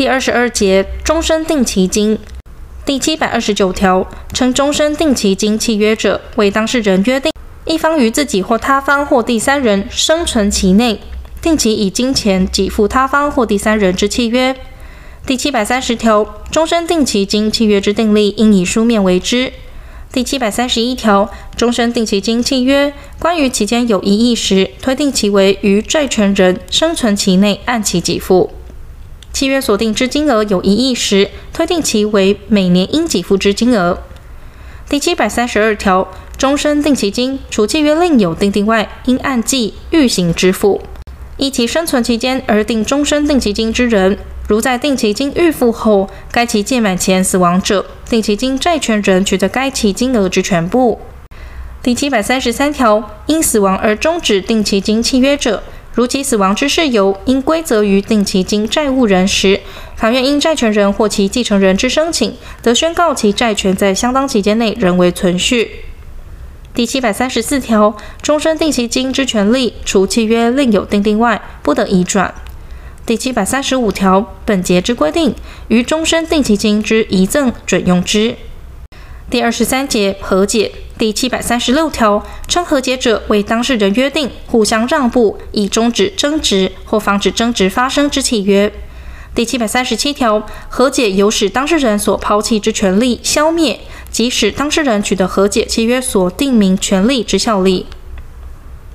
[0.00, 2.18] 第二十二节终身定期金
[2.86, 7.30] 第七百二十九条，称终身定期金契约者，为当事人约定
[7.66, 10.98] 一方于自己或他方或第三人生存期内，
[11.42, 14.56] 定期以金钱给付他方或第三人之契约。
[15.26, 19.52] 第七百三十条，终身定期金契约之订立，应以书面为之。
[20.10, 28.48] 第七百三十一条，终身定期金契约关于期间有异议时，推定其为于债权人生存期内按期给付；
[29.32, 33.98] 契约所定之金额有一亿时，推定其为每年应给付之金额。
[34.88, 40.82] 第七百三十二条，终身定期金除契约另有订定外，应按季预行支付。
[41.36, 51.00] 依其生存期间而定终身定期金之人，如在定期金预付后，该期届满前死亡者，定期金债权人取得该期金额之全部。
[51.82, 55.62] 第七百三十三条，因死亡而终止定期金契约者，
[55.92, 59.60] 如其死亡之事由应归责于定期金债务人时，
[59.96, 65.84] 法院因债权人或其继承人之申请，得宣告其债权在相当期间内仍为存续。
[66.72, 72.32] 第七百三十四条，终身定期金之权利，除契约另有订定外，不得移转。
[73.04, 75.34] 第七百三十五条，本节之规定，
[75.66, 78.36] 于终身定期金之遗赠准用之。
[79.28, 88.70] 第二十三节和解第七百三十六条，称和解者为当事人约定互相让步，以终止争执或防止争执发生之契约。
[89.34, 97.86] 第七百三十七条，和解有使当事人所抛弃之权利消灭，即使当事人取得和解契约所定明权利之效力。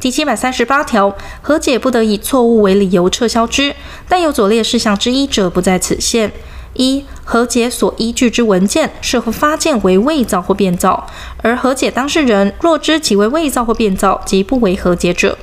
[0.00, 3.74] 第七百三十八条，和解不得以错误为理由撤销之，
[4.08, 6.32] 但有左列事项之一者，不在此限：
[6.74, 11.06] 一、和解所依据之文件是否发件为伪造或变造，
[11.42, 15.36] 而和解当事人若知其为伪造或变造，即不为和解者；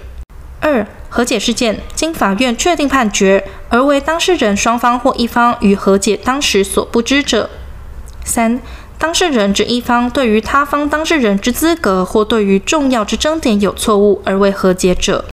[0.61, 7.49] 二、和解事件经法院确定判决，而为当事人双方或一方与和解当时所不知者；
[8.23, 8.61] 三、
[8.97, 15.25] 当事人之一方对于他方当事人之资格或对于重要之争点有错误而为和解者。